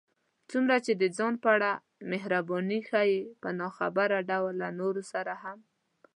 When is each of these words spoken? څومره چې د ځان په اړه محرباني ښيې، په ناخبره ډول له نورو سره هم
څومره 0.51 0.75
چې 0.85 0.93
د 1.01 1.03
ځان 1.17 1.33
په 1.43 1.47
اړه 1.55 1.71
محرباني 2.11 2.79
ښيې، 2.89 3.19
په 3.41 3.49
ناخبره 3.59 4.17
ډول 4.29 4.53
له 4.61 4.69
نورو 4.79 5.03
سره 5.11 5.33
هم 5.43 5.59